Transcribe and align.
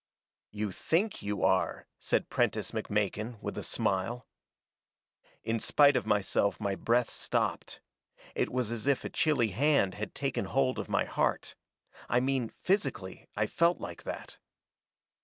"'You 0.49 0.71
THINK 0.71 1.21
you 1.21 1.43
are,' 1.43 1.85
said 1.99 2.27
Prentiss 2.27 2.71
McMakin, 2.71 3.39
with 3.39 3.55
a 3.55 3.61
smile. 3.61 4.25
"In 5.43 5.59
spite 5.59 5.95
of 5.95 6.07
myself 6.07 6.59
my 6.59 6.73
breath 6.73 7.11
stopped. 7.11 7.81
It 8.33 8.49
was 8.51 8.71
as 8.71 8.87
if 8.87 9.05
a 9.05 9.09
chilly 9.09 9.49
hand 9.49 9.93
had 9.93 10.15
taken 10.15 10.45
hold 10.45 10.79
of 10.79 10.89
my 10.89 11.05
heart. 11.05 11.53
I 12.09 12.19
mean, 12.19 12.49
physically, 12.57 13.27
I 13.35 13.45
felt 13.45 13.79
like 13.79 14.01
that. 14.01 14.39